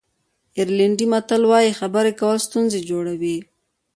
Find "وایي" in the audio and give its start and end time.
1.51-1.77